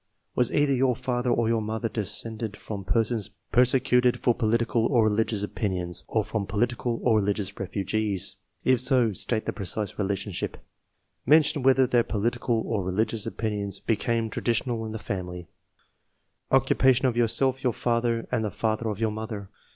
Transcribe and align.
Was 0.33 0.51
either 0.51 0.73
your 0.73 0.95
father 0.95 1.29
or 1.29 1.47
your 1.47 1.61
mother 1.61 1.87
descended 1.87 2.57
from 2.57 2.83
persons 2.83 3.29
persecuted 3.51 4.19
for 4.19 4.33
political 4.33 4.87
or 4.87 5.07
reKgious 5.07 5.43
opinions, 5.43 6.05
or 6.07 6.25
from 6.25 6.47
political 6.47 6.99
or 7.03 7.17
religious 7.17 7.59
refugees? 7.59 8.35
If 8.63 8.79
so, 8.79 9.13
state 9.13 9.45
the 9.45 9.53
precise 9.53 9.99
relationship. 9.99 10.57
Mention 11.23 11.61
whether 11.61 11.85
their 11.85 12.01
political 12.03 12.63
or 12.65 12.81
religious 12.83 13.27
opinions 13.27 13.79
became 13.79 14.31
traditional 14.31 14.83
in 14.85 14.89
the 14.91 14.97
family. 14.97 15.49
Occupation 16.49 17.05
of 17.05 17.15
yourself, 17.15 17.63
your 17.63 17.71
father, 17.73 18.27
and 18.31 18.43
the 18.43 18.49
father 18.49 18.89
of 18.89 18.99
your 18.99 19.11
mother? 19.11 19.51